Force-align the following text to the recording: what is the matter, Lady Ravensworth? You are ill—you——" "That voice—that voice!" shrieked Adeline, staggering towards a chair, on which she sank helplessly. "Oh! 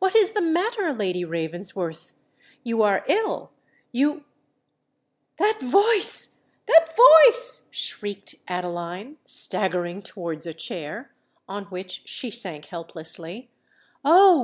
what 0.00 0.16
is 0.16 0.32
the 0.32 0.42
matter, 0.42 0.92
Lady 0.92 1.24
Ravensworth? 1.24 2.12
You 2.64 2.82
are 2.82 3.04
ill—you——" 3.06 4.24
"That 5.38 5.60
voice—that 5.62 6.96
voice!" 6.96 7.68
shrieked 7.70 8.34
Adeline, 8.48 9.18
staggering 9.24 10.02
towards 10.02 10.48
a 10.48 10.52
chair, 10.54 11.12
on 11.46 11.66
which 11.66 12.02
she 12.06 12.28
sank 12.28 12.64
helplessly. 12.66 13.52
"Oh! 14.04 14.36